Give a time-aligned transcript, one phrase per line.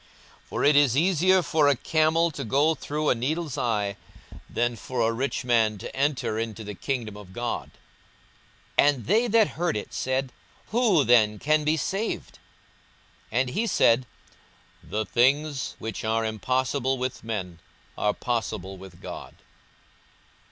[0.49, 3.97] 42:018:025 For it is easier for a camel to go through a needle's eye,
[4.49, 7.69] than for a rich man to enter into the kingdom of God.
[8.79, 10.31] 42:018:026 And they that heard it said,
[10.69, 12.39] Who then can be saved?
[13.31, 14.07] 42:018:027 And he said,
[14.83, 17.59] The things which are impossible with men
[17.95, 19.35] are possible with God.